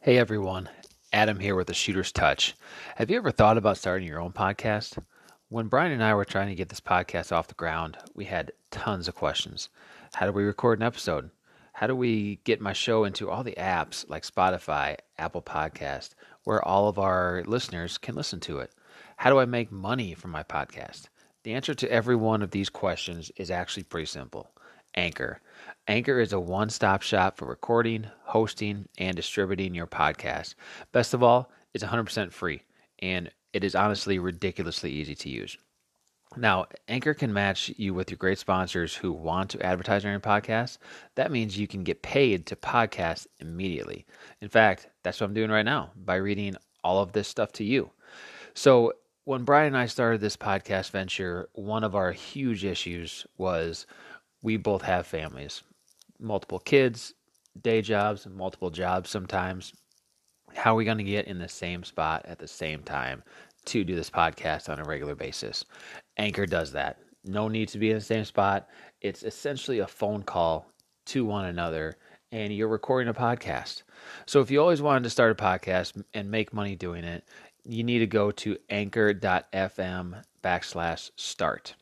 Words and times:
Hey 0.00 0.16
everyone, 0.16 0.70
Adam 1.12 1.40
here 1.40 1.56
with 1.56 1.66
the 1.66 1.74
Shooter's 1.74 2.12
Touch. 2.12 2.54
Have 2.94 3.10
you 3.10 3.16
ever 3.16 3.32
thought 3.32 3.58
about 3.58 3.78
starting 3.78 4.06
your 4.06 4.20
own 4.20 4.30
podcast? 4.30 4.96
When 5.48 5.66
Brian 5.66 5.90
and 5.90 6.04
I 6.04 6.14
were 6.14 6.24
trying 6.24 6.46
to 6.50 6.54
get 6.54 6.68
this 6.68 6.80
podcast 6.80 7.32
off 7.32 7.48
the 7.48 7.54
ground, 7.54 7.98
we 8.14 8.24
had 8.24 8.52
tons 8.70 9.08
of 9.08 9.16
questions. 9.16 9.70
How 10.14 10.26
do 10.26 10.32
we 10.32 10.44
record 10.44 10.78
an 10.78 10.86
episode? 10.86 11.30
How 11.72 11.88
do 11.88 11.96
we 11.96 12.36
get 12.44 12.60
my 12.60 12.72
show 12.72 13.02
into 13.02 13.28
all 13.28 13.42
the 13.42 13.56
apps 13.58 14.08
like 14.08 14.22
Spotify, 14.22 14.98
Apple 15.18 15.42
Podcast, 15.42 16.10
where 16.44 16.64
all 16.64 16.88
of 16.88 17.00
our 17.00 17.42
listeners 17.44 17.98
can 17.98 18.14
listen 18.14 18.38
to 18.40 18.60
it? 18.60 18.72
How 19.16 19.30
do 19.30 19.40
I 19.40 19.46
make 19.46 19.72
money 19.72 20.14
from 20.14 20.30
my 20.30 20.44
podcast? 20.44 21.08
The 21.42 21.54
answer 21.54 21.74
to 21.74 21.90
every 21.90 22.14
one 22.14 22.42
of 22.42 22.52
these 22.52 22.70
questions 22.70 23.32
is 23.34 23.50
actually 23.50 23.82
pretty 23.82 24.06
simple. 24.06 24.48
Anchor. 24.94 25.40
Anchor 25.86 26.20
is 26.20 26.32
a 26.32 26.40
one 26.40 26.70
stop 26.70 27.02
shop 27.02 27.36
for 27.36 27.46
recording, 27.46 28.06
hosting, 28.24 28.88
and 28.98 29.16
distributing 29.16 29.74
your 29.74 29.86
podcast. 29.86 30.54
Best 30.92 31.14
of 31.14 31.22
all, 31.22 31.50
it's 31.74 31.84
100% 31.84 32.32
free, 32.32 32.62
and 33.00 33.30
it 33.52 33.64
is 33.64 33.74
honestly 33.74 34.18
ridiculously 34.18 34.90
easy 34.90 35.14
to 35.14 35.28
use. 35.28 35.56
Now, 36.36 36.66
Anchor 36.88 37.14
can 37.14 37.32
match 37.32 37.72
you 37.76 37.94
with 37.94 38.10
your 38.10 38.18
great 38.18 38.38
sponsors 38.38 38.94
who 38.94 39.12
want 39.12 39.50
to 39.50 39.62
advertise 39.64 40.04
on 40.04 40.10
your 40.10 40.20
podcast. 40.20 40.76
That 41.14 41.32
means 41.32 41.58
you 41.58 41.66
can 41.66 41.84
get 41.84 42.02
paid 42.02 42.46
to 42.46 42.56
podcast 42.56 43.26
immediately. 43.40 44.04
In 44.42 44.48
fact, 44.48 44.88
that's 45.02 45.20
what 45.20 45.28
I'm 45.28 45.34
doing 45.34 45.50
right 45.50 45.64
now 45.64 45.90
by 45.96 46.16
reading 46.16 46.56
all 46.84 47.00
of 47.00 47.12
this 47.12 47.28
stuff 47.28 47.52
to 47.52 47.64
you. 47.64 47.90
So, 48.54 48.92
when 49.24 49.44
Brian 49.44 49.68
and 49.68 49.76
I 49.76 49.86
started 49.86 50.20
this 50.20 50.36
podcast 50.36 50.90
venture, 50.90 51.48
one 51.52 51.84
of 51.84 51.94
our 51.94 52.12
huge 52.12 52.64
issues 52.64 53.26
was 53.36 53.86
we 54.42 54.56
both 54.56 54.82
have 54.82 55.06
families, 55.06 55.62
multiple 56.20 56.58
kids, 56.58 57.14
day 57.60 57.82
jobs, 57.82 58.26
and 58.26 58.34
multiple 58.34 58.70
jobs 58.70 59.10
sometimes. 59.10 59.72
How 60.54 60.72
are 60.72 60.76
we 60.76 60.84
going 60.84 60.98
to 60.98 61.04
get 61.04 61.26
in 61.26 61.38
the 61.38 61.48
same 61.48 61.84
spot 61.84 62.24
at 62.26 62.38
the 62.38 62.48
same 62.48 62.82
time 62.82 63.22
to 63.66 63.84
do 63.84 63.94
this 63.94 64.10
podcast 64.10 64.68
on 64.68 64.78
a 64.78 64.84
regular 64.84 65.14
basis? 65.14 65.64
Anchor 66.16 66.46
does 66.46 66.72
that. 66.72 66.98
No 67.24 67.48
need 67.48 67.68
to 67.68 67.78
be 67.78 67.90
in 67.90 67.96
the 67.96 68.00
same 68.00 68.24
spot. 68.24 68.68
It's 69.00 69.22
essentially 69.22 69.80
a 69.80 69.86
phone 69.86 70.22
call 70.22 70.70
to 71.06 71.24
one 71.24 71.46
another, 71.46 71.96
and 72.32 72.52
you're 72.52 72.68
recording 72.68 73.08
a 73.08 73.14
podcast. 73.14 73.82
So 74.26 74.40
if 74.40 74.50
you 74.50 74.60
always 74.60 74.82
wanted 74.82 75.04
to 75.04 75.10
start 75.10 75.32
a 75.32 75.34
podcast 75.34 76.02
and 76.14 76.30
make 76.30 76.54
money 76.54 76.76
doing 76.76 77.04
it, 77.04 77.24
you 77.64 77.84
need 77.84 77.98
to 77.98 78.06
go 78.06 78.30
to 78.30 78.56
anchor.fm 78.70 80.22
backslash 80.42 81.10
start 81.16 81.74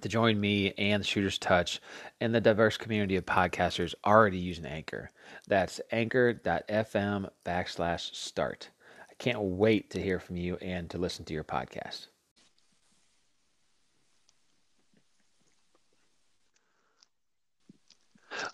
to 0.00 0.08
join 0.08 0.40
me 0.40 0.72
and 0.78 1.02
the 1.02 1.06
Shooter's 1.06 1.38
Touch 1.38 1.80
and 2.20 2.34
the 2.34 2.40
diverse 2.40 2.76
community 2.76 3.16
of 3.16 3.26
podcasters 3.26 3.94
already 4.04 4.38
using 4.38 4.66
Anchor. 4.66 5.10
That's 5.48 5.80
anchor.fm 5.90 7.28
backslash 7.44 8.14
start. 8.14 8.70
I 9.10 9.14
can't 9.18 9.40
wait 9.40 9.90
to 9.90 10.02
hear 10.02 10.18
from 10.18 10.36
you 10.36 10.56
and 10.56 10.88
to 10.90 10.98
listen 10.98 11.24
to 11.26 11.34
your 11.34 11.44
podcast. 11.44 12.08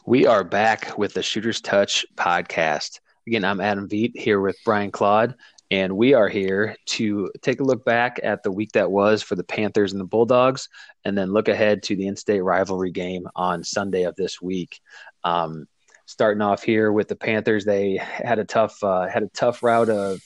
We 0.06 0.26
are 0.26 0.44
back 0.44 0.96
with 0.96 1.14
the 1.14 1.22
Shooter's 1.22 1.60
Touch 1.60 2.06
podcast. 2.16 3.00
Again, 3.26 3.44
I'm 3.44 3.60
Adam 3.60 3.88
Veet 3.88 4.16
here 4.16 4.40
with 4.40 4.56
Brian 4.64 4.90
Claude, 4.90 5.34
and 5.72 5.96
we 5.96 6.12
are 6.12 6.28
here 6.28 6.76
to 6.84 7.32
take 7.40 7.60
a 7.60 7.64
look 7.64 7.82
back 7.82 8.20
at 8.22 8.42
the 8.42 8.52
week 8.52 8.72
that 8.72 8.90
was 8.90 9.22
for 9.22 9.36
the 9.36 9.42
Panthers 9.42 9.92
and 9.92 10.00
the 10.00 10.04
Bulldogs, 10.04 10.68
and 11.06 11.16
then 11.16 11.32
look 11.32 11.48
ahead 11.48 11.82
to 11.84 11.96
the 11.96 12.08
in-state 12.08 12.42
rivalry 12.42 12.90
game 12.90 13.26
on 13.34 13.64
Sunday 13.64 14.02
of 14.02 14.14
this 14.14 14.40
week. 14.42 14.78
Um, 15.24 15.66
starting 16.04 16.42
off 16.42 16.62
here 16.62 16.92
with 16.92 17.08
the 17.08 17.16
Panthers, 17.16 17.64
they 17.64 17.96
had 17.96 18.38
a 18.38 18.44
tough 18.44 18.84
uh, 18.84 19.08
had 19.08 19.22
a 19.22 19.28
tough 19.28 19.62
route 19.62 19.88
of 19.88 20.20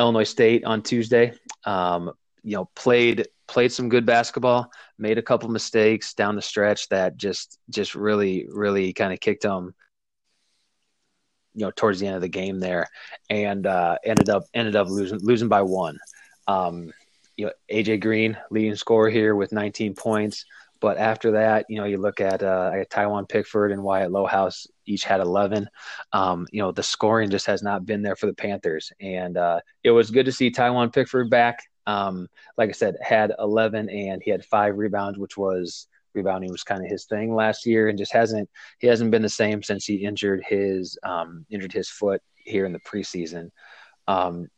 Illinois 0.00 0.24
State 0.24 0.64
on 0.64 0.82
Tuesday. 0.82 1.32
Um, 1.64 2.10
you 2.42 2.56
know, 2.56 2.68
played 2.74 3.28
played 3.46 3.70
some 3.70 3.88
good 3.88 4.04
basketball, 4.04 4.68
made 4.98 5.16
a 5.16 5.22
couple 5.22 5.48
mistakes 5.48 6.12
down 6.12 6.34
the 6.34 6.42
stretch 6.42 6.88
that 6.88 7.16
just 7.16 7.56
just 7.70 7.94
really 7.94 8.48
really 8.50 8.92
kind 8.92 9.12
of 9.12 9.20
kicked 9.20 9.44
them 9.44 9.76
you 11.54 11.64
know 11.64 11.72
towards 11.74 12.00
the 12.00 12.06
end 12.06 12.16
of 12.16 12.22
the 12.22 12.28
game 12.28 12.60
there, 12.60 12.86
and 13.30 13.66
uh, 13.66 13.96
ended 14.04 14.28
up 14.28 14.44
ended 14.54 14.76
up 14.76 14.88
losing 14.88 15.18
losing 15.20 15.48
by 15.48 15.62
one. 15.62 15.98
Um, 16.46 16.92
you 17.36 17.46
know, 17.46 17.52
AJ 17.70 18.00
Green 18.00 18.36
leading 18.50 18.76
scorer 18.76 19.10
here 19.10 19.34
with 19.34 19.52
19 19.52 19.94
points. 19.94 20.44
But 20.80 20.98
after 20.98 21.30
that, 21.32 21.66
you 21.68 21.76
know, 21.76 21.84
you 21.84 21.98
look 21.98 22.20
at 22.20 22.42
uh, 22.42 22.72
Tywhon 22.90 23.28
Pickford 23.28 23.70
and 23.70 23.84
Wyatt 23.84 24.10
Lohaus 24.10 24.66
each 24.84 25.04
had 25.04 25.20
11. 25.20 25.68
Um, 26.12 26.48
you 26.50 26.60
know, 26.60 26.72
the 26.72 26.82
scoring 26.82 27.30
just 27.30 27.46
has 27.46 27.62
not 27.62 27.86
been 27.86 28.02
there 28.02 28.16
for 28.16 28.26
the 28.26 28.34
Panthers, 28.34 28.92
and 29.00 29.36
uh, 29.36 29.60
it 29.84 29.92
was 29.92 30.10
good 30.10 30.26
to 30.26 30.32
see 30.32 30.50
Tywhon 30.50 30.92
Pickford 30.92 31.30
back. 31.30 31.60
Um, 31.86 32.28
like 32.56 32.68
I 32.68 32.72
said, 32.72 32.96
had 33.00 33.32
11 33.38 33.90
and 33.90 34.22
he 34.22 34.30
had 34.30 34.44
five 34.44 34.76
rebounds, 34.76 35.18
which 35.18 35.36
was 35.36 35.86
rebounding 36.14 36.50
was 36.50 36.62
kind 36.62 36.84
of 36.84 36.90
his 36.90 37.04
thing 37.04 37.34
last 37.34 37.66
year, 37.66 37.88
and 37.88 37.98
just 37.98 38.12
hasn't 38.12 38.48
he 38.78 38.86
hasn't 38.86 39.10
been 39.10 39.22
the 39.22 39.28
same 39.28 39.62
since 39.62 39.84
he 39.84 40.04
injured 40.04 40.42
his 40.46 40.98
um, 41.02 41.46
injured 41.50 41.72
his 41.72 41.88
foot 41.88 42.22
here 42.34 42.64
in 42.64 42.72
the 42.72 42.80
preseason. 42.80 43.50
Um, 44.06 44.48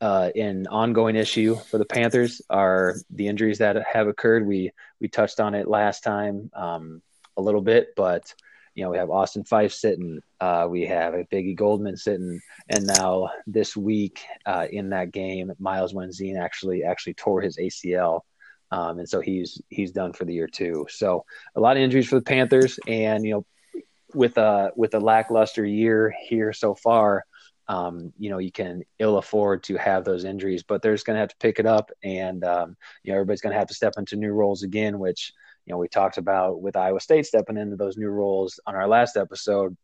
uh, 0.00 0.30
an 0.34 0.66
ongoing 0.68 1.16
issue 1.16 1.56
for 1.56 1.78
the 1.78 1.84
Panthers 1.84 2.40
are 2.48 2.96
the 3.10 3.28
injuries 3.28 3.58
that 3.58 3.76
have 3.92 4.08
occurred. 4.08 4.46
We 4.46 4.72
we 5.00 5.08
touched 5.08 5.40
on 5.40 5.54
it 5.54 5.68
last 5.68 6.02
time 6.02 6.50
um, 6.54 7.02
a 7.36 7.42
little 7.42 7.60
bit, 7.60 7.88
but 7.96 8.34
you 8.74 8.84
know 8.84 8.90
we 8.90 8.98
have 8.98 9.10
Austin 9.10 9.44
Phyfe 9.44 9.72
sitting, 9.72 10.20
uh, 10.40 10.66
we 10.70 10.86
have 10.86 11.14
a 11.14 11.24
Biggie 11.24 11.56
Goldman 11.56 11.96
sitting, 11.96 12.40
and 12.68 12.86
now 12.86 13.30
this 13.46 13.76
week 13.76 14.24
uh, 14.46 14.66
in 14.70 14.90
that 14.90 15.12
game, 15.12 15.52
Miles 15.58 15.92
Wentzien 15.92 16.40
actually 16.40 16.82
actually 16.82 17.14
tore 17.14 17.42
his 17.42 17.58
ACL 17.58 18.22
um, 18.70 18.98
and 18.98 19.08
so 19.08 19.20
he's 19.20 19.60
he's 19.68 19.92
done 19.92 20.12
for 20.12 20.24
the 20.24 20.34
year 20.34 20.46
too. 20.46 20.86
So 20.88 21.24
a 21.56 21.60
lot 21.60 21.76
of 21.76 21.82
injuries 21.82 22.08
for 22.08 22.16
the 22.16 22.24
Panthers, 22.24 22.78
and 22.86 23.24
you 23.24 23.32
know, 23.32 23.82
with 24.14 24.38
a 24.38 24.70
with 24.76 24.94
a 24.94 25.00
lackluster 25.00 25.64
year 25.64 26.14
here 26.28 26.52
so 26.52 26.74
far, 26.74 27.24
um, 27.68 28.12
you 28.18 28.30
know, 28.30 28.38
you 28.38 28.52
can 28.52 28.82
ill 28.98 29.18
afford 29.18 29.64
to 29.64 29.76
have 29.76 30.04
those 30.04 30.24
injuries, 30.24 30.62
but 30.62 30.82
they're 30.82 30.94
just 30.94 31.06
going 31.06 31.16
to 31.16 31.20
have 31.20 31.30
to 31.30 31.36
pick 31.36 31.58
it 31.58 31.66
up, 31.66 31.90
and 32.04 32.44
um, 32.44 32.76
you 33.02 33.12
know, 33.12 33.16
everybody's 33.16 33.40
going 33.40 33.52
to 33.52 33.58
have 33.58 33.68
to 33.68 33.74
step 33.74 33.94
into 33.96 34.16
new 34.16 34.32
roles 34.32 34.62
again, 34.62 34.98
which 34.98 35.32
you 35.66 35.72
know 35.72 35.78
we 35.78 35.88
talked 35.88 36.18
about 36.18 36.62
with 36.62 36.76
Iowa 36.76 37.00
State 37.00 37.26
stepping 37.26 37.56
into 37.56 37.76
those 37.76 37.96
new 37.96 38.08
roles 38.08 38.60
on 38.66 38.76
our 38.76 38.86
last 38.88 39.16
episode. 39.16 39.76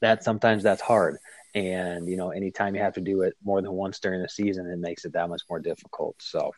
That 0.00 0.24
sometimes 0.24 0.62
that's 0.62 0.80
hard, 0.82 1.18
and 1.54 2.06
you 2.06 2.18
know, 2.18 2.30
anytime 2.30 2.74
you 2.74 2.82
have 2.82 2.94
to 2.94 3.00
do 3.00 3.22
it 3.22 3.34
more 3.42 3.62
than 3.62 3.72
once 3.72 3.98
during 3.98 4.20
the 4.20 4.28
season, 4.28 4.66
it 4.66 4.78
makes 4.78 5.06
it 5.06 5.14
that 5.14 5.30
much 5.30 5.42
more 5.48 5.58
difficult. 5.60 6.16
So. 6.20 6.52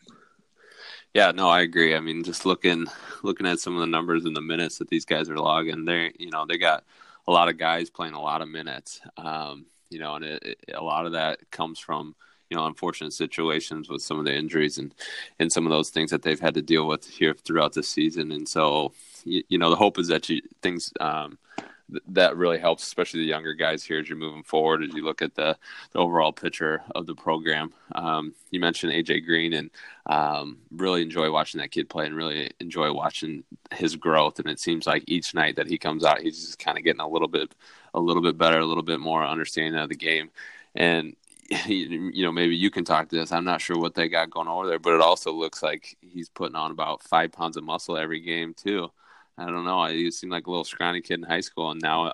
Yeah, 1.17 1.31
no, 1.31 1.49
I 1.49 1.61
agree. 1.61 1.95
I 1.95 1.99
mean, 1.99 2.23
just 2.23 2.45
looking 2.45 2.85
looking 3.23 3.47
at 3.47 3.59
some 3.59 3.73
of 3.73 3.79
the 3.79 3.87
numbers 3.87 4.25
and 4.25 4.35
the 4.35 4.41
minutes 4.41 4.77
that 4.77 4.87
these 4.89 5.05
guys 5.05 5.29
are 5.31 5.37
logging, 5.37 5.85
they 5.85 6.13
you 6.19 6.29
know 6.29 6.45
they 6.47 6.59
got 6.59 6.83
a 7.27 7.31
lot 7.31 7.49
of 7.49 7.57
guys 7.57 7.89
playing 7.89 8.13
a 8.13 8.21
lot 8.21 8.43
of 8.43 8.49
minutes. 8.49 9.01
Um, 9.17 9.65
you 9.89 9.99
know, 9.99 10.15
and 10.15 10.25
it, 10.25 10.43
it, 10.43 10.59
a 10.75 10.83
lot 10.83 11.07
of 11.07 11.13
that 11.13 11.39
comes 11.51 11.79
from 11.79 12.15
you 12.51 12.57
know 12.57 12.67
unfortunate 12.67 13.13
situations 13.13 13.89
with 13.89 14.03
some 14.03 14.19
of 14.19 14.25
the 14.25 14.35
injuries 14.35 14.77
and 14.77 14.93
and 15.39 15.51
some 15.51 15.65
of 15.65 15.71
those 15.71 15.89
things 15.89 16.11
that 16.11 16.21
they've 16.21 16.39
had 16.39 16.53
to 16.55 16.61
deal 16.61 16.87
with 16.87 17.07
here 17.09 17.33
throughout 17.33 17.73
the 17.73 17.83
season. 17.83 18.31
And 18.31 18.47
so, 18.47 18.93
you, 19.25 19.43
you 19.49 19.57
know, 19.57 19.71
the 19.71 19.75
hope 19.75 19.97
is 19.99 20.09
that 20.09 20.29
you 20.29 20.41
things 20.61 20.93
um, 20.99 21.39
that 22.07 22.35
really 22.35 22.59
helps, 22.59 22.83
especially 22.83 23.21
the 23.21 23.27
younger 23.27 23.53
guys 23.53 23.83
here 23.83 23.99
as 23.99 24.09
you're 24.09 24.17
moving 24.17 24.43
forward. 24.43 24.83
As 24.83 24.93
you 24.93 25.03
look 25.03 25.21
at 25.21 25.35
the, 25.35 25.57
the 25.93 25.99
overall 25.99 26.33
picture 26.33 26.81
of 26.95 27.05
the 27.05 27.15
program, 27.15 27.73
um, 27.95 28.33
you 28.51 28.59
mentioned 28.59 28.91
AJ 28.91 29.25
Green, 29.25 29.53
and 29.53 29.69
um, 30.05 30.57
really 30.71 31.01
enjoy 31.01 31.31
watching 31.31 31.59
that 31.59 31.71
kid 31.71 31.89
play, 31.89 32.05
and 32.05 32.15
really 32.15 32.51
enjoy 32.59 32.91
watching 32.91 33.43
his 33.73 33.95
growth. 33.95 34.39
And 34.39 34.49
it 34.49 34.59
seems 34.59 34.85
like 34.85 35.03
each 35.07 35.33
night 35.33 35.55
that 35.55 35.67
he 35.67 35.77
comes 35.77 36.03
out, 36.03 36.21
he's 36.21 36.45
just 36.45 36.59
kind 36.59 36.77
of 36.77 36.83
getting 36.83 37.01
a 37.01 37.07
little 37.07 37.27
bit, 37.27 37.55
a 37.93 37.99
little 37.99 38.21
bit 38.21 38.37
better, 38.37 38.59
a 38.59 38.65
little 38.65 38.83
bit 38.83 38.99
more 38.99 39.25
understanding 39.25 39.79
of 39.79 39.89
the 39.89 39.95
game, 39.95 40.29
and 40.75 41.15
you 41.65 42.25
know, 42.25 42.31
maybe 42.31 42.55
you 42.55 42.69
can 42.69 42.83
talk 42.83 43.07
to 43.07 43.15
this. 43.15 43.31
I'm 43.31 43.45
not 43.45 43.61
sure 43.61 43.77
what 43.77 43.95
they 43.95 44.09
got 44.09 44.29
going 44.29 44.49
over 44.49 44.67
there, 44.67 44.79
but 44.79 44.93
it 44.93 45.01
also 45.01 45.31
looks 45.31 45.63
like 45.63 45.95
he's 46.01 46.27
putting 46.27 46.55
on 46.55 46.71
about 46.71 47.01
five 47.03 47.31
pounds 47.31 47.55
of 47.55 47.63
muscle 47.63 47.97
every 47.97 48.19
game 48.19 48.53
too. 48.53 48.91
I 49.37 49.45
don't 49.45 49.65
know. 49.65 49.85
He 49.85 50.09
seemed 50.11 50.31
like 50.31 50.47
a 50.47 50.49
little 50.49 50.63
scrawny 50.63 51.01
kid 51.01 51.19
in 51.19 51.23
high 51.23 51.41
school, 51.41 51.71
and 51.71 51.81
now 51.81 52.13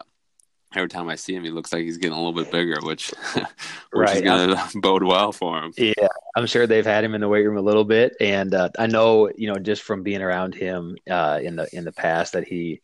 every 0.76 0.90
time 0.90 1.10
I 1.10 1.16
see 1.16 1.34
him, 1.34 1.44
he 1.44 1.52
looks 1.52 1.72
like 1.72 1.84
he's 1.84 1.98
getting 1.98 2.18
a 2.18 2.22
little 2.22 2.34
bit 2.34 2.52
bigger, 2.52 2.78
which 2.82 3.14
which 3.34 3.46
right. 3.94 4.16
is 4.16 4.22
going 4.22 4.50
to 4.50 4.80
bode 4.80 5.04
well 5.04 5.32
for 5.32 5.58
him. 5.64 5.74
Yeah, 5.78 6.08
I'm 6.36 6.46
sure 6.48 6.68
they've 6.68 6.86
had 6.86 7.04
him 7.04 7.16
in 7.16 7.22
the 7.22 7.30
weight 7.30 7.46
room 7.46 7.58
a 7.58 7.62
little 7.62 7.86
bit, 7.86 8.16
and 8.20 8.54
uh, 8.54 8.70
I 8.78 8.88
know 8.88 9.30
you 9.36 9.48
know 9.48 9.60
just 9.60 9.84
from 9.84 10.04
being 10.04 10.22
around 10.22 10.56
him 10.56 10.98
uh, 11.10 11.40
in 11.42 11.56
the 11.56 11.68
in 11.74 11.86
the 11.86 11.94
past 11.94 12.34
that 12.34 12.48
he 12.48 12.82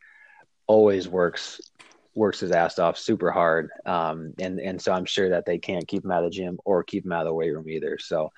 always 0.68 1.08
works 1.08 1.60
works 2.16 2.40
his 2.40 2.52
ass 2.52 2.80
off 2.80 2.98
super 2.98 3.32
hard, 3.32 3.70
um, 3.86 4.34
and 4.40 4.60
and 4.60 4.82
so 4.82 4.94
I'm 4.94 5.06
sure 5.06 5.30
that 5.30 5.46
they 5.46 5.58
can't 5.58 5.88
keep 5.88 6.06
him 6.06 6.12
out 6.12 6.24
of 6.24 6.32
the 6.32 6.38
gym 6.38 6.60
or 6.66 6.84
keep 6.84 7.06
him 7.06 7.12
out 7.12 7.22
of 7.22 7.28
the 7.28 7.34
weight 7.34 7.52
room 7.52 7.70
either. 7.70 7.98
So, 8.00 8.30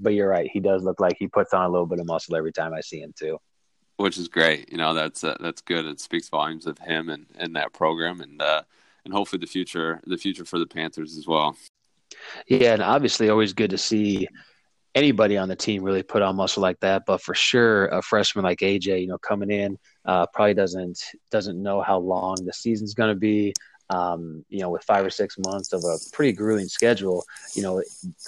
but 0.00 0.14
you're 0.14 0.28
right, 0.28 0.50
he 0.52 0.60
does 0.60 0.82
look 0.82 1.00
like 1.00 1.16
he 1.18 1.26
puts 1.26 1.54
on 1.54 1.64
a 1.64 1.70
little 1.70 1.86
bit 1.86 2.00
of 2.00 2.06
muscle 2.06 2.36
every 2.36 2.52
time 2.52 2.74
I 2.74 2.80
see 2.80 3.00
him 3.00 3.14
too 3.18 3.38
which 3.98 4.16
is 4.16 4.28
great. 4.28 4.70
You 4.72 4.78
know, 4.78 4.94
that's 4.94 5.22
uh, 5.22 5.36
that's 5.40 5.60
good. 5.60 5.84
It 5.84 6.00
speaks 6.00 6.28
volumes 6.28 6.66
of 6.66 6.78
him 6.78 7.10
and, 7.10 7.26
and 7.36 7.54
that 7.56 7.72
program, 7.72 8.20
and 8.20 8.40
uh, 8.40 8.62
and 9.04 9.12
hopefully 9.12 9.40
the 9.40 9.46
future 9.46 10.00
the 10.06 10.16
future 10.16 10.44
for 10.44 10.58
the 10.58 10.66
Panthers 10.66 11.18
as 11.18 11.26
well. 11.26 11.56
Yeah, 12.46 12.72
and 12.72 12.82
obviously 12.82 13.28
always 13.28 13.52
good 13.52 13.70
to 13.70 13.78
see 13.78 14.26
anybody 14.94 15.36
on 15.36 15.48
the 15.48 15.56
team 15.56 15.82
really 15.82 16.02
put 16.02 16.22
on 16.22 16.36
muscle 16.36 16.62
like 16.62 16.80
that. 16.80 17.02
But 17.06 17.20
for 17.22 17.34
sure, 17.34 17.86
a 17.86 18.00
freshman 18.00 18.44
like 18.44 18.60
AJ, 18.60 19.02
you 19.02 19.06
know, 19.08 19.18
coming 19.18 19.50
in 19.50 19.78
uh, 20.04 20.26
probably 20.32 20.54
doesn't 20.54 21.00
doesn't 21.30 21.60
know 21.60 21.82
how 21.82 21.98
long 21.98 22.36
the 22.44 22.52
season's 22.52 22.94
going 22.94 23.14
to 23.14 23.18
be. 23.18 23.52
Um, 23.90 24.44
you 24.50 24.60
know, 24.60 24.68
with 24.68 24.84
five 24.84 25.04
or 25.04 25.10
six 25.10 25.36
months 25.38 25.72
of 25.72 25.82
a 25.84 25.96
pretty 26.12 26.32
grueling 26.32 26.68
schedule, 26.68 27.24
you 27.54 27.62
know, 27.62 27.82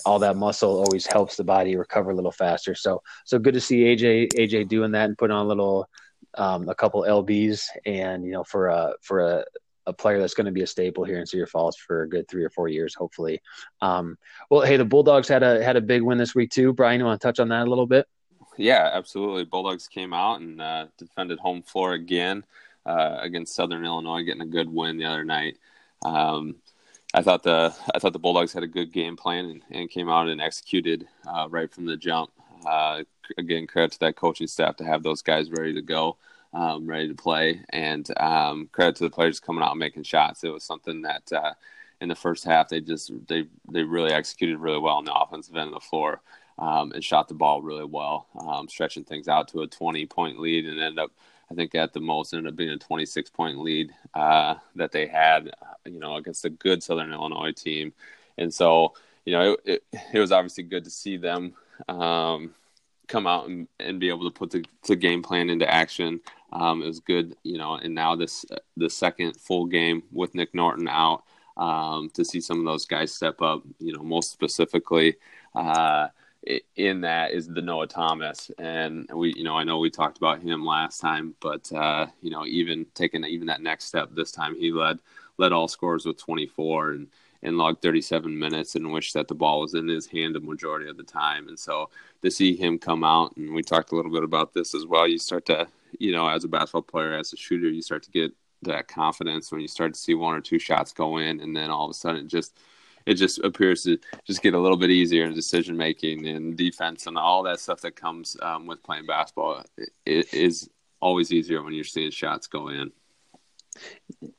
all 0.06 0.18
that 0.20 0.36
muscle 0.36 0.82
always 0.82 1.06
helps 1.06 1.36
the 1.36 1.44
body 1.44 1.76
recover 1.76 2.10
a 2.10 2.14
little 2.14 2.32
faster. 2.32 2.74
So, 2.74 3.02
so 3.26 3.38
good 3.38 3.54
to 3.54 3.60
see 3.60 3.84
AJ 3.84 4.32
AJ 4.32 4.68
doing 4.68 4.92
that 4.92 5.04
and 5.04 5.18
putting 5.18 5.36
on 5.36 5.44
a 5.44 5.48
little, 5.48 5.88
um, 6.34 6.68
a 6.68 6.74
couple 6.74 7.02
lbs, 7.02 7.64
and 7.84 8.24
you 8.24 8.32
know, 8.32 8.44
for 8.44 8.68
a 8.68 8.94
for 9.02 9.20
a 9.20 9.44
a 9.86 9.92
player 9.92 10.18
that's 10.18 10.34
going 10.34 10.46
to 10.46 10.52
be 10.52 10.62
a 10.62 10.66
staple 10.66 11.04
here 11.04 11.18
in 11.18 11.26
Cedar 11.26 11.46
Falls 11.46 11.76
for 11.76 12.02
a 12.02 12.08
good 12.08 12.28
three 12.28 12.44
or 12.44 12.50
four 12.50 12.68
years, 12.68 12.94
hopefully. 12.94 13.40
Um, 13.80 14.16
well, 14.48 14.62
hey, 14.62 14.76
the 14.76 14.84
Bulldogs 14.84 15.28
had 15.28 15.42
a 15.42 15.62
had 15.62 15.76
a 15.76 15.80
big 15.80 16.02
win 16.02 16.18
this 16.18 16.34
week 16.34 16.50
too. 16.50 16.72
Brian, 16.72 17.00
you 17.00 17.06
want 17.06 17.20
to 17.20 17.26
touch 17.26 17.40
on 17.40 17.48
that 17.48 17.66
a 17.66 17.70
little 17.70 17.86
bit? 17.86 18.06
Yeah, 18.56 18.90
absolutely. 18.92 19.44
Bulldogs 19.44 19.88
came 19.88 20.12
out 20.12 20.40
and 20.40 20.60
uh, 20.60 20.86
defended 20.98 21.38
home 21.38 21.62
floor 21.62 21.94
again 21.94 22.44
uh, 22.86 23.18
against 23.20 23.54
Southern 23.54 23.84
Illinois, 23.84 24.22
getting 24.22 24.42
a 24.42 24.46
good 24.46 24.72
win 24.72 24.98
the 24.98 25.04
other 25.04 25.24
night. 25.24 25.58
Um, 26.04 26.56
I 27.12 27.22
thought 27.22 27.42
the 27.42 27.74
I 27.94 27.98
thought 27.98 28.12
the 28.12 28.18
Bulldogs 28.18 28.52
had 28.52 28.62
a 28.62 28.68
good 28.68 28.92
game 28.92 29.16
plan 29.16 29.46
and, 29.46 29.62
and 29.70 29.90
came 29.90 30.08
out 30.08 30.28
and 30.28 30.40
executed 30.40 31.06
uh, 31.26 31.48
right 31.50 31.70
from 31.72 31.86
the 31.86 31.96
jump. 31.96 32.30
Uh, 32.64 33.02
again, 33.38 33.66
credit 33.66 33.92
to 33.92 34.00
that 34.00 34.16
coaching 34.16 34.46
staff 34.46 34.76
to 34.76 34.84
have 34.84 35.02
those 35.02 35.22
guys 35.22 35.50
ready 35.50 35.74
to 35.74 35.82
go 35.82 36.16
um, 36.52 36.86
ready 36.86 37.08
to 37.08 37.14
play. 37.14 37.60
And 37.70 38.08
um, 38.18 38.68
credit 38.72 38.96
to 38.96 39.04
the 39.04 39.10
players 39.10 39.40
coming 39.40 39.62
out 39.62 39.72
and 39.72 39.80
making 39.80 40.02
shots. 40.04 40.44
It 40.44 40.52
was 40.52 40.64
something 40.64 41.02
that 41.02 41.32
uh, 41.32 41.54
in 42.00 42.08
the 42.08 42.14
first 42.14 42.44
half 42.44 42.68
they 42.68 42.80
just 42.80 43.12
they 43.28 43.46
they 43.70 43.82
really 43.82 44.12
executed 44.12 44.58
really 44.58 44.78
well 44.78 44.96
on 44.96 45.04
the 45.04 45.14
offensive 45.14 45.56
end 45.56 45.68
of 45.68 45.74
the 45.74 45.80
floor 45.80 46.22
um, 46.58 46.92
and 46.92 47.04
shot 47.04 47.28
the 47.28 47.34
ball 47.34 47.62
really 47.62 47.84
well, 47.84 48.26
um, 48.38 48.68
stretching 48.68 49.04
things 49.04 49.28
out 49.28 49.48
to 49.48 49.62
a 49.62 49.66
20 49.66 50.06
point 50.06 50.38
lead 50.38 50.66
and 50.66 50.80
ended 50.80 50.98
up. 50.98 51.10
I 51.50 51.54
think 51.54 51.74
at 51.74 51.92
the 51.92 52.00
most 52.00 52.32
ended 52.32 52.52
up 52.52 52.56
being 52.56 52.70
a 52.70 52.78
26 52.78 53.30
point 53.30 53.58
lead 53.58 53.92
uh, 54.14 54.54
that 54.76 54.92
they 54.92 55.06
had, 55.06 55.50
you 55.84 55.98
know, 55.98 56.16
against 56.16 56.44
a 56.44 56.50
good 56.50 56.82
Southern 56.82 57.12
Illinois 57.12 57.52
team, 57.52 57.92
and 58.38 58.52
so 58.52 58.94
you 59.24 59.32
know 59.32 59.52
it, 59.64 59.82
it, 59.92 60.00
it 60.14 60.20
was 60.20 60.32
obviously 60.32 60.64
good 60.64 60.84
to 60.84 60.90
see 60.90 61.16
them 61.16 61.54
um, 61.88 62.54
come 63.08 63.26
out 63.26 63.48
and, 63.48 63.66
and 63.80 64.00
be 64.00 64.08
able 64.08 64.30
to 64.30 64.38
put 64.38 64.50
the, 64.50 64.64
the 64.86 64.96
game 64.96 65.22
plan 65.22 65.50
into 65.50 65.68
action. 65.68 66.20
Um, 66.52 66.82
it 66.82 66.86
was 66.86 67.00
good, 67.00 67.36
you 67.42 67.58
know, 67.58 67.74
and 67.74 67.94
now 67.94 68.16
this 68.16 68.44
the 68.76 68.88
second 68.88 69.36
full 69.36 69.66
game 69.66 70.02
with 70.12 70.34
Nick 70.34 70.54
Norton 70.54 70.88
out 70.88 71.24
um, 71.56 72.10
to 72.14 72.24
see 72.24 72.40
some 72.40 72.58
of 72.58 72.64
those 72.64 72.86
guys 72.86 73.12
step 73.12 73.42
up. 73.42 73.62
You 73.78 73.92
know, 73.92 74.02
most 74.02 74.30
specifically 74.30 75.16
uh, 75.54 76.08
in 76.76 77.02
that 77.02 77.32
is 77.32 77.48
the 77.48 77.62
Noah 77.62 77.86
Thomas, 77.86 78.50
and 78.58 79.08
we, 79.14 79.34
you 79.36 79.44
know, 79.44 79.56
I 79.56 79.64
know 79.64 79.78
we 79.78 79.90
talked 79.90 80.18
about 80.18 80.42
him 80.42 80.64
last 80.64 81.00
time, 81.00 81.34
but 81.40 81.70
uh, 81.72 82.06
you 82.22 82.30
know, 82.30 82.46
even 82.46 82.86
taking 82.94 83.24
even 83.24 83.46
that 83.48 83.62
next 83.62 83.86
step 83.86 84.10
this 84.12 84.32
time, 84.32 84.54
he 84.56 84.72
led 84.72 85.00
led 85.38 85.52
all 85.52 85.68
scores 85.68 86.06
with 86.06 86.18
24 86.18 86.92
and 86.92 87.08
and 87.42 87.56
logged 87.56 87.80
37 87.80 88.38
minutes 88.38 88.74
and 88.74 88.92
wished 88.92 89.14
that 89.14 89.26
the 89.28 89.34
ball 89.34 89.62
was 89.62 89.74
in 89.74 89.88
his 89.88 90.06
hand 90.06 90.34
the 90.34 90.40
majority 90.40 90.90
of 90.90 90.98
the 90.98 91.02
time. 91.02 91.48
And 91.48 91.58
so 91.58 91.88
to 92.20 92.30
see 92.30 92.54
him 92.54 92.78
come 92.78 93.02
out, 93.02 93.34
and 93.36 93.54
we 93.54 93.62
talked 93.62 93.92
a 93.92 93.96
little 93.96 94.12
bit 94.12 94.24
about 94.24 94.52
this 94.52 94.74
as 94.74 94.84
well, 94.86 95.08
you 95.08 95.18
start 95.18 95.46
to 95.46 95.66
you 95.98 96.12
know, 96.12 96.28
as 96.28 96.44
a 96.44 96.48
basketball 96.48 96.82
player, 96.82 97.14
as 97.14 97.32
a 97.32 97.36
shooter, 97.36 97.68
you 97.68 97.82
start 97.82 98.02
to 98.04 98.10
get 98.10 98.32
that 98.62 98.88
confidence 98.88 99.50
when 99.50 99.60
you 99.60 99.68
start 99.68 99.94
to 99.94 100.00
see 100.00 100.14
one 100.14 100.34
or 100.34 100.40
two 100.40 100.58
shots 100.58 100.92
go 100.92 101.18
in, 101.18 101.40
and 101.40 101.56
then 101.56 101.70
all 101.70 101.84
of 101.84 101.90
a 101.90 101.94
sudden, 101.94 102.24
it 102.24 102.28
just 102.28 102.56
it 103.06 103.14
just 103.14 103.38
appears 103.40 103.82
to 103.84 103.98
just 104.24 104.42
get 104.42 104.54
a 104.54 104.58
little 104.58 104.76
bit 104.76 104.90
easier 104.90 105.24
in 105.24 105.34
decision 105.34 105.76
making 105.76 106.26
and 106.26 106.56
defense 106.56 107.06
and 107.06 107.16
all 107.16 107.42
that 107.42 107.60
stuff 107.60 107.80
that 107.80 107.96
comes 107.96 108.36
um, 108.42 108.66
with 108.66 108.82
playing 108.82 109.06
basketball. 109.06 109.62
It 110.06 110.32
is 110.32 110.68
always 111.00 111.32
easier 111.32 111.62
when 111.62 111.72
you're 111.72 111.84
seeing 111.84 112.10
shots 112.10 112.46
go 112.46 112.68
in. 112.68 112.92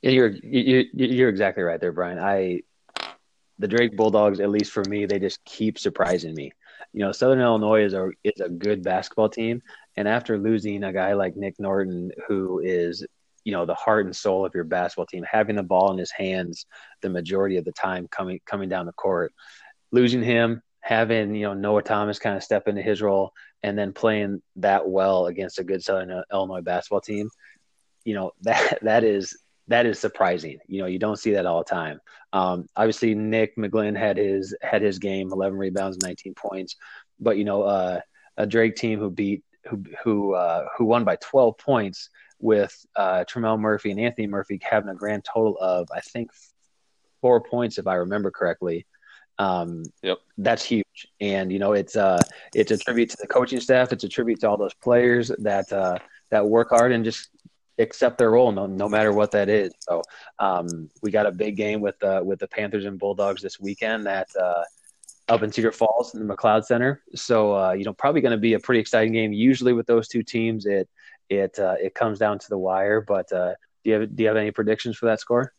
You're 0.02 0.30
you, 0.30 0.86
you're 0.94 1.30
exactly 1.30 1.64
right 1.64 1.80
there, 1.80 1.92
Brian. 1.92 2.20
I 2.20 2.62
the 3.62 3.68
Drake 3.68 3.96
Bulldogs, 3.96 4.40
at 4.40 4.50
least 4.50 4.72
for 4.72 4.84
me, 4.86 5.06
they 5.06 5.20
just 5.20 5.44
keep 5.46 5.78
surprising 5.78 6.34
me. 6.34 6.52
You 6.94 7.06
know, 7.06 7.12
Southern 7.12 7.40
Illinois 7.40 7.84
is 7.86 7.94
a 7.94 8.10
is 8.24 8.42
a 8.42 8.50
good 8.50 8.84
basketball 8.84 9.30
team, 9.30 9.62
and 9.96 10.08
after 10.08 10.38
losing 10.38 10.84
a 10.84 10.92
guy 10.92 11.14
like 11.14 11.36
Nick 11.36 11.60
Norton, 11.60 12.12
who 12.28 12.60
is, 12.60 13.06
you 13.44 13.52
know, 13.52 13.66
the 13.66 13.76
heart 13.76 14.06
and 14.06 14.16
soul 14.16 14.46
of 14.46 14.54
your 14.54 14.64
basketball 14.64 15.06
team, 15.06 15.24
having 15.30 15.56
the 15.56 15.64
ball 15.64 15.92
in 15.92 15.98
his 15.98 16.12
hands 16.12 16.66
the 17.02 17.10
majority 17.10 17.58
of 17.58 17.66
the 17.66 17.72
time 17.72 18.08
coming 18.08 18.40
coming 18.46 18.70
down 18.70 18.86
the 18.86 18.94
court, 18.94 19.34
losing 19.92 20.24
him, 20.24 20.62
having 20.80 21.34
you 21.36 21.48
know 21.48 21.54
Noah 21.54 21.84
Thomas 21.84 22.20
kind 22.20 22.36
of 22.36 22.44
step 22.44 22.68
into 22.68 22.82
his 22.82 23.02
role, 23.02 23.32
and 23.64 23.78
then 23.78 23.94
playing 23.94 24.42
that 24.58 24.88
well 24.88 25.28
against 25.28 25.60
a 25.60 25.64
good 25.64 25.84
Southern 25.84 26.24
Illinois 26.32 26.62
basketball 26.62 27.02
team, 27.02 27.30
you 28.04 28.14
know 28.14 28.32
that 28.42 28.80
that 28.82 29.04
is 29.04 29.38
that 29.68 29.86
is 29.86 30.00
surprising. 30.00 30.60
You 30.68 30.82
know, 30.82 30.88
you 30.88 31.00
don't 31.00 31.20
see 31.20 31.32
that 31.32 31.46
all 31.46 31.60
the 31.60 31.70
time. 31.70 32.00
Um, 32.34 32.68
obviously, 32.76 33.16
Nick 33.16 33.56
McGlynn 33.58 33.98
had 33.98 34.18
his 34.18 34.56
had 34.62 34.82
his 34.82 35.00
game, 35.00 35.32
11 35.32 35.58
rebounds, 35.58 35.98
19 36.02 36.34
points. 36.34 36.76
But 37.20 37.38
you 37.38 37.44
know, 37.44 37.64
uh, 37.64 38.02
a 38.38 38.46
Drake 38.46 38.76
team 38.76 39.00
who 39.00 39.10
beat 39.10 39.44
who 39.70 39.84
who 40.04 40.34
uh, 40.34 40.66
who 40.78 40.86
won 40.86 41.04
by 41.04 41.18
12 41.18 41.58
points 41.58 42.10
with 42.42 42.86
uh, 42.96 43.24
Tremell 43.30 43.60
Murphy 43.60 43.92
and 43.92 44.00
Anthony 44.00 44.28
Murphy 44.28 44.60
having 44.62 44.90
a 44.90 44.96
grand 44.96 45.24
total 45.24 45.58
of 45.60 45.88
I 45.94 46.02
think 46.02 46.32
four 47.22 47.42
points 47.42 47.78
if 47.78 47.88
I 47.88 47.96
remember 47.96 48.32
correctly. 48.32 48.86
Um, 49.40 49.84
yep, 50.04 50.20
that's 50.38 50.64
huge, 50.64 51.08
and 51.20 51.52
you 51.52 51.60
know 51.60 51.74
it's 51.74 51.96
uh 51.96 52.22
it's 52.54 52.72
a 52.72 52.78
tribute 52.78 53.10
to 53.12 53.18
the 53.20 53.28
coaching 53.28 53.60
staff. 53.60 53.92
It's 53.92 54.04
a 54.04 54.10
tribute 54.10 54.42
to 54.42 54.50
all 54.50 54.58
those 54.58 54.74
players 54.74 55.32
that 55.40 55.72
uh, 55.72 55.98
that 56.30 56.46
work 56.46 56.70
hard 56.70 56.92
and 56.92 57.04
just 57.04 57.30
accept 57.82 58.18
their 58.18 58.32
role 58.32 58.52
no, 58.52 58.68
no 58.68 58.88
matter 58.88 59.12
what 59.12 59.32
that 59.32 59.50
is. 59.50 59.74
So 59.80 60.02
um, 60.40 60.90
we 61.02 61.12
got 61.12 61.26
a 61.26 61.32
big 61.32 61.56
game 61.56 61.82
with 61.82 62.02
uh, 62.04 62.22
with 62.24 62.40
the 62.40 62.48
Panthers 62.48 62.86
and 62.86 63.00
Bulldogs 63.00 63.42
this 63.42 63.60
weekend 63.60 64.06
that 64.06 64.28
uh, 64.40 64.64
up 65.30 65.44
in 65.44 65.52
Cedar 65.52 65.72
Falls 65.72 66.14
in 66.14 66.26
the 66.26 66.36
McLeod 66.36 66.66
Center. 66.66 67.02
So 67.16 67.56
uh, 67.56 67.72
you 67.74 67.84
know, 67.84 67.94
probably 67.94 68.22
going 68.22 68.32
to 68.32 68.38
be 68.38 68.54
a 68.54 68.60
pretty 68.60 68.80
exciting 68.80 69.14
game. 69.14 69.34
Usually 69.34 69.74
with 69.74 69.88
those 69.88 70.08
two 70.08 70.24
teams, 70.24 70.66
it 70.66 70.90
it 71.32 71.58
uh, 71.60 71.76
it 71.82 71.96
comes 71.96 72.20
down 72.20 72.40
to 72.40 72.50
the 72.50 72.58
wire. 72.58 73.02
But 73.02 73.32
uh, 73.32 73.54
do 73.84 73.90
you 73.90 74.00
have 74.00 74.16
do 74.16 74.24
you 74.24 74.28
have 74.28 74.38
any 74.38 74.52
predictions 74.52 74.98
for 74.98 75.06
that 75.08 75.20
score? 75.20 75.54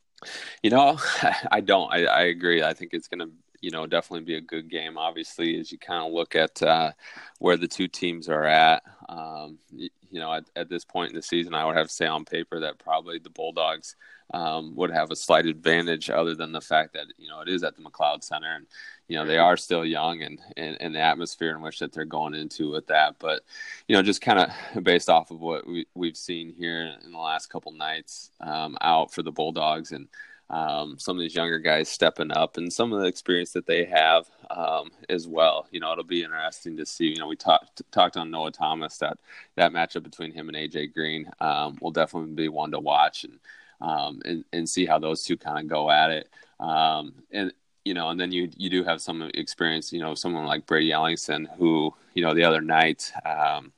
You 0.63 0.71
know, 0.71 0.99
I 1.51 1.61
don't. 1.61 1.93
I, 1.93 2.05
I 2.05 2.23
agree. 2.23 2.63
I 2.63 2.75
think 2.75 2.93
it's 2.93 3.09
going 3.09 3.21
to 3.21 3.31
you 3.61 3.71
know 3.71 3.87
definitely 3.87 4.25
be 4.25 4.37
a 4.37 4.41
good 4.41 4.71
game. 4.71 4.99
Obviously, 4.99 5.59
as 5.59 5.73
you 5.73 5.79
kind 5.79 6.07
of 6.07 6.13
look 6.13 6.37
at 6.37 6.63
uh, 6.63 6.93
where 7.39 7.57
the 7.57 7.69
two 7.69 7.89
teams 7.89 8.29
are 8.29 8.45
at, 8.45 8.83
um, 9.13 9.59
you, 9.71 9.91
know, 10.13 10.33
at, 10.33 10.45
at, 10.57 10.69
this 10.69 10.85
point 10.85 11.11
in 11.11 11.17
the 11.17 11.23
season, 11.23 11.55
I 11.55 11.67
would 11.67 11.77
have 11.77 11.89
to 11.89 11.93
say 11.93 12.07
on 12.07 12.25
paper 12.25 12.61
that 12.61 12.79
probably 12.79 13.19
the 13.19 13.31
Bulldogs 13.31 13.95
um, 14.33 14.75
would 14.77 14.91
have 14.91 15.11
a 15.11 15.17
slight 15.17 15.45
advantage, 15.45 16.09
other 16.09 16.35
than 16.35 16.53
the 16.53 16.61
fact 16.61 16.95
that 16.95 17.07
you 17.19 17.29
know 17.29 17.41
it 17.41 17.49
is 17.49 17.63
at 17.63 17.77
the 17.77 17.83
McLeod 17.83 18.25
Center, 18.25 18.55
and 18.55 18.67
you 19.09 19.17
know 19.17 19.27
they 19.27 19.37
are 19.37 19.59
still 19.59 19.85
young 19.85 20.23
and, 20.23 20.41
and, 20.57 20.79
and 20.81 20.95
the 20.95 21.01
atmosphere 21.01 21.51
in 21.51 21.61
which 21.61 21.79
that 21.81 21.93
they're 21.93 22.07
going 22.07 22.35
into 22.35 22.71
with 22.71 22.87
that. 22.87 23.17
But 23.19 23.43
you 23.87 23.97
know, 23.97 24.03
just 24.03 24.23
kind 24.23 24.39
of 24.39 24.85
based 24.85 25.11
off 25.11 25.31
of 25.31 25.41
what 25.41 25.67
we, 25.67 25.87
we've 25.95 26.17
seen 26.17 26.55
here 26.57 26.95
in 27.05 27.13
the 27.13 27.19
last 27.19 27.49
couple 27.49 27.73
nights 27.73 28.31
um, 28.41 28.79
out 28.81 29.13
for 29.13 29.23
the 29.23 29.33
Bulldogs 29.33 29.93
and. 29.93 30.09
Um, 30.53 30.99
some 30.99 31.17
of 31.17 31.23
these 31.23 31.35
younger 31.35 31.59
guys 31.59 31.89
stepping 31.89 32.31
up 32.31 32.59
and 32.59 32.71
some 32.71 32.93
of 32.93 33.01
the 33.01 33.07
experience 33.07 33.53
that 33.53 33.67
they 33.67 33.87
have 33.87 34.27
um, 34.51 34.91
as 35.09 35.27
well. 35.27 35.67
You 35.71 35.81
know, 35.81 35.91
it'll 35.93 36.05
be 36.05 36.23
interesting 36.23 36.77
to 36.77 36.85
see. 36.85 37.07
You 37.07 37.17
know, 37.17 37.27
we 37.27 37.37
talked 37.37 37.81
talked 37.91 38.19
on 38.19 38.31
Noah 38.31 38.53
Thomas 38.53 38.99
that 38.99 39.17
that 39.57 39.73
matchup 39.73 40.03
between 40.03 40.31
him 40.31 40.49
and 40.49 40.57
AJ 40.57 40.93
Green 40.93 41.31
um, 41.41 41.79
will 41.81 41.91
definitely 41.91 42.35
be 42.35 42.49
one 42.49 42.71
to 42.73 42.79
watch 42.81 43.25
and 43.25 43.39
um, 43.81 44.21
and, 44.27 44.45
and 44.53 44.69
see 44.69 44.85
how 44.85 44.99
those 44.99 45.25
two 45.25 45.39
kind 45.39 45.59
of 45.59 45.69
go 45.69 45.91
at 45.91 46.11
it. 46.11 46.29
Um, 46.61 47.15
and 47.33 47.53
you 47.87 47.95
know, 47.95 48.11
and 48.11 48.21
then 48.21 48.31
you 48.31 48.51
you 48.57 48.69
do 48.69 48.85
have 48.85 49.01
some 49.01 49.23
experience. 49.35 49.91
You 49.91 50.01
know, 50.01 50.15
someone 50.15 50.45
like 50.45 50.67
Brady 50.67 50.91
Ellingson, 50.91 51.47
who 51.57 51.95
you 52.13 52.23
know 52.23 52.35
the 52.35 52.45
other 52.45 52.61
night 52.61 53.11
um, 53.25 53.73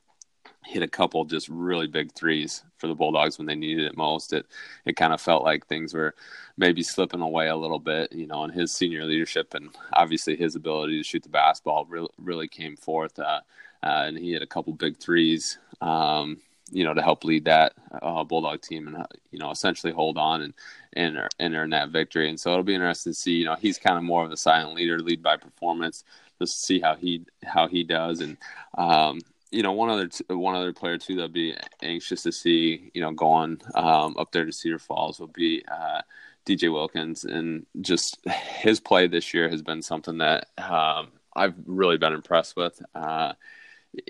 hit 0.64 0.82
a 0.82 0.88
couple 0.88 1.24
just 1.24 1.48
really 1.48 1.86
big 1.86 2.12
threes 2.12 2.62
for 2.78 2.86
the 2.86 2.94
Bulldogs 2.94 3.38
when 3.38 3.46
they 3.46 3.54
needed 3.54 3.86
it 3.86 3.96
most. 3.96 4.32
It 4.32 4.46
it 4.84 4.96
kind 4.96 5.12
of 5.12 5.20
felt 5.20 5.44
like 5.44 5.66
things 5.66 5.94
were 5.94 6.14
maybe 6.56 6.82
slipping 6.82 7.20
away 7.20 7.48
a 7.48 7.56
little 7.56 7.78
bit. 7.78 8.12
You 8.12 8.26
know, 8.26 8.44
and 8.44 8.52
his 8.52 8.72
senior 8.72 9.04
leadership 9.04 9.54
and 9.54 9.70
obviously 9.92 10.36
his 10.36 10.56
ability 10.56 10.98
to 10.98 11.04
shoot 11.04 11.22
the 11.22 11.28
basketball 11.28 11.84
really 11.86 12.08
really 12.18 12.48
came 12.48 12.76
forth. 12.76 13.18
Uh, 13.18 13.40
uh, 13.82 14.04
and 14.06 14.18
he 14.18 14.32
had 14.32 14.42
a 14.42 14.46
couple 14.46 14.72
big 14.72 14.96
threes. 14.96 15.58
Um, 15.80 16.38
you 16.70 16.82
know, 16.82 16.94
to 16.94 17.02
help 17.02 17.24
lead 17.24 17.44
that 17.44 17.74
uh, 18.02 18.24
Bulldog 18.24 18.62
team 18.62 18.88
and 18.88 18.96
uh, 18.96 19.06
you 19.30 19.38
know 19.38 19.50
essentially 19.50 19.92
hold 19.92 20.16
on 20.16 20.42
and 20.42 20.54
and 20.94 21.18
and 21.38 21.54
earn 21.54 21.70
that 21.70 21.90
victory. 21.90 22.28
And 22.28 22.40
so 22.40 22.50
it'll 22.52 22.64
be 22.64 22.74
interesting 22.74 23.12
to 23.12 23.18
see. 23.18 23.32
You 23.32 23.44
know, 23.44 23.54
he's 23.54 23.78
kind 23.78 23.98
of 23.98 24.02
more 24.02 24.24
of 24.24 24.32
a 24.32 24.36
silent 24.36 24.74
leader, 24.74 24.98
lead 24.98 25.22
by 25.22 25.36
performance. 25.36 26.04
Just 26.38 26.64
see 26.64 26.80
how 26.80 26.96
he 26.96 27.24
how 27.44 27.68
he 27.68 27.84
does. 27.84 28.20
And 28.20 28.36
um, 28.78 29.20
you 29.54 29.62
know, 29.62 29.72
one 29.72 29.88
other 29.88 30.08
t- 30.08 30.24
one 30.28 30.56
other 30.56 30.72
player 30.72 30.98
too 30.98 31.14
that'd 31.16 31.32
be 31.32 31.54
anxious 31.82 32.24
to 32.24 32.32
see. 32.32 32.90
You 32.92 33.00
know, 33.00 33.12
going 33.12 33.60
um, 33.74 34.16
up 34.18 34.32
there 34.32 34.44
to 34.44 34.52
Cedar 34.52 34.80
Falls 34.80 35.20
will 35.20 35.28
be 35.28 35.64
uh, 35.70 36.02
DJ 36.44 36.72
Wilkins, 36.72 37.24
and 37.24 37.64
just 37.80 38.18
his 38.26 38.80
play 38.80 39.06
this 39.06 39.32
year 39.32 39.48
has 39.48 39.62
been 39.62 39.80
something 39.80 40.18
that 40.18 40.48
um, 40.58 41.12
I've 41.36 41.54
really 41.66 41.98
been 41.98 42.12
impressed 42.12 42.56
with. 42.56 42.82
Uh, 42.94 43.34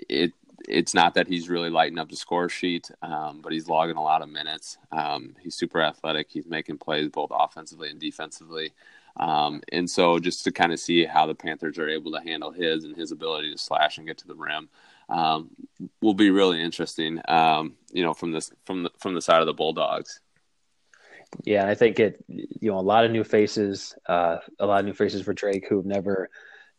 it 0.09 0.33
it's 0.67 0.95
not 0.95 1.13
that 1.13 1.27
he's 1.27 1.47
really 1.47 1.69
lighting 1.69 1.99
up 1.99 2.09
the 2.09 2.15
score 2.15 2.49
sheet, 2.49 2.89
um, 3.03 3.41
but 3.43 3.53
he's 3.53 3.67
logging 3.67 3.97
a 3.97 4.03
lot 4.03 4.23
of 4.23 4.29
minutes. 4.29 4.79
Um, 4.91 5.35
he's 5.39 5.53
super 5.53 5.79
athletic. 5.79 6.27
He's 6.31 6.47
making 6.47 6.79
plays 6.79 7.09
both 7.09 7.29
offensively 7.31 7.91
and 7.91 7.99
defensively. 7.99 8.73
Um, 9.17 9.61
and 9.71 9.87
so 9.87 10.17
just 10.17 10.43
to 10.45 10.51
kind 10.51 10.73
of 10.73 10.79
see 10.79 11.05
how 11.05 11.27
the 11.27 11.35
Panthers 11.35 11.77
are 11.77 11.87
able 11.87 12.11
to 12.13 12.21
handle 12.21 12.51
his 12.51 12.83
and 12.83 12.95
his 12.95 13.11
ability 13.11 13.51
to 13.51 13.57
slash 13.59 13.99
and 13.99 14.07
get 14.07 14.17
to 14.19 14.27
the 14.27 14.35
rim 14.35 14.69
um, 15.09 15.49
will 16.01 16.13
be 16.13 16.29
really 16.29 16.61
interesting. 16.61 17.21
Um, 17.27 17.75
you 17.91 18.03
know, 18.03 18.13
from 18.13 18.31
this 18.31 18.51
from 18.65 18.83
the 18.83 18.91
from 18.99 19.13
the 19.13 19.21
side 19.21 19.41
of 19.41 19.47
the 19.47 19.53
Bulldogs. 19.53 20.19
Yeah, 21.43 21.67
I 21.67 21.75
think 21.75 21.99
it. 21.99 22.23
You 22.27 22.71
know, 22.71 22.79
a 22.79 22.81
lot 22.81 23.05
of 23.05 23.11
new 23.11 23.23
faces, 23.23 23.95
uh, 24.07 24.37
a 24.59 24.65
lot 24.65 24.79
of 24.79 24.85
new 24.85 24.93
faces 24.93 25.21
for 25.21 25.33
Drake 25.33 25.67
who've 25.67 25.85
never 25.85 26.29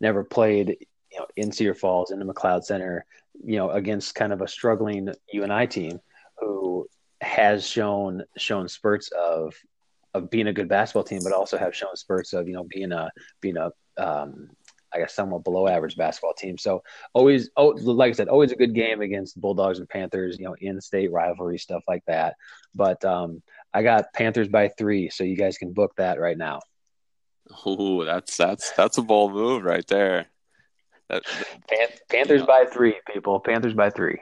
never 0.01 0.25
played. 0.25 0.77
You 1.13 1.21
know, 1.21 1.27
in 1.37 1.53
Cedar 1.53 1.75
Falls 1.75 2.11
in 2.11 2.19
the 2.19 2.25
McLeod 2.25 2.65
Center. 2.65 3.05
You 3.45 3.57
know, 3.57 3.71
against 3.71 4.15
kind 4.15 4.33
of 4.33 4.41
a 4.41 4.49
struggling 4.49 5.13
UNI 5.33 5.67
team 5.67 6.01
who 6.39 6.89
has 7.21 7.67
shown 7.67 8.25
shown 8.37 8.69
spurts 8.69 9.09
of 9.09 9.55
of 10.15 10.31
being 10.31 10.47
a 10.47 10.53
good 10.53 10.69
basketball 10.69 11.05
team, 11.05 11.21
but 11.23 11.33
also 11.33 11.59
have 11.59 11.75
shown 11.75 11.95
spurts 11.97 12.33
of 12.33 12.49
you 12.49 12.55
know 12.55 12.65
being 12.65 12.93
a 12.93 13.11
being 13.41 13.57
a 13.57 13.73
um, 13.99 14.51
I 14.97 15.01
guess 15.01 15.15
somewhat 15.15 15.45
below 15.45 15.69
average 15.69 15.97
basketball 15.97 16.33
team. 16.35 16.57
So 16.59 16.83
always, 17.13 17.51
oh, 17.57 17.69
like 17.69 18.11
I 18.11 18.13
said, 18.13 18.29
always 18.29 18.53
a 18.53 18.57
good 18.57 18.75
game 18.75 19.03
against 19.03 19.41
Bulldogs 19.41 19.79
and 19.79 19.89
Panthers. 19.89 20.39
You 20.39 20.47
know, 20.47 20.57
in-state 20.59 21.13
rivalry 21.13 21.59
stuff 21.59 21.83
like 21.87 22.05
that. 22.07 22.37
But 22.75 23.05
um, 23.05 23.43
I 23.73 23.83
got 23.83 24.13
Panthers 24.15 24.49
by 24.49 24.69
three, 24.69 25.11
so 25.11 25.25
you 25.25 25.37
guys 25.37 25.59
can 25.59 25.73
book 25.73 25.93
that 25.97 26.19
right 26.19 26.39
now. 26.39 26.61
Oh, 27.65 28.05
that's 28.05 28.37
that's 28.37 28.73
that's 28.73 28.99
a 28.99 29.03
bold 29.03 29.33
move 29.33 29.63
right 29.63 29.87
there. 29.87 30.27
That, 31.09 31.23
Pan- 31.69 31.99
Panthers 32.11 32.43
by 32.43 32.65
three, 32.65 32.97
people. 33.13 33.39
Panthers 33.39 33.75
by 33.75 33.91
three. 33.91 34.19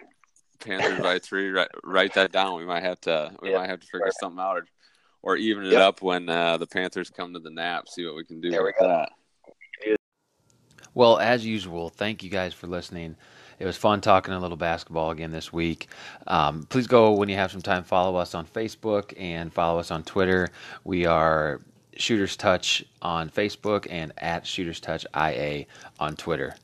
Panthers 0.61 1.01
by 1.01 1.19
three. 1.23 1.51
Write, 1.51 1.71
write 1.83 2.15
that 2.15 2.33
down. 2.33 2.59
We 2.59 2.67
might 2.67 2.83
have 2.83 3.01
to. 3.03 3.33
We 3.41 3.51
yeah, 3.51 3.59
might 3.59 3.71
have 3.71 3.81
to 3.81 3.87
figure 3.87 4.07
right. 4.07 4.13
something 4.21 4.41
out, 4.41 4.57
or, 4.57 4.67
or 5.23 5.37
even 5.37 5.65
it 5.65 5.73
yep. 5.73 5.81
up 5.81 6.03
when 6.03 6.29
uh, 6.29 6.59
the 6.59 6.67
Panthers 6.67 7.11
come 7.11 7.33
to 7.33 7.41
the 7.41 7.51
Knapp. 7.51 7.89
See 7.89 8.05
what 8.05 8.17
we 8.17 8.25
can 8.25 8.41
do 8.41 8.51
there 8.51 8.65
with 8.65 8.75
that. 8.81 9.11
Well, 10.95 11.19
as 11.19 11.45
usual, 11.45 11.89
thank 11.89 12.23
you 12.23 12.31
guys 12.31 12.55
for 12.55 12.69
listening. 12.69 13.17
It 13.59 13.67
was 13.67 13.77
fun 13.77 14.01
talking 14.01 14.33
a 14.33 14.39
little 14.39 14.57
basketball 14.57 15.11
again 15.11 15.33
this 15.33 15.53
week. 15.53 15.89
Um, 16.27 16.67
please 16.69 16.87
go 16.87 17.13
when 17.13 17.29
you 17.29 17.37
have 17.37 17.51
some 17.51 17.63
time. 17.63 17.83
Follow 17.85 18.17
us 18.17 18.35
on 18.35 18.47
Facebook 18.47 19.13
and 19.19 19.53
follow 19.53 19.79
us 19.81 19.91
on 19.91 20.05
Twitter. 20.05 20.49
We 20.85 21.07
are 21.07 21.61
Shooters 21.97 22.37
Touch 22.37 22.85
on 23.03 23.29
Facebook 23.31 23.87
and 23.91 24.13
at 24.19 24.47
Shooters 24.47 24.81
Touch 24.81 25.05
IA 25.17 25.67
on 25.99 26.17
Twitter. 26.17 26.55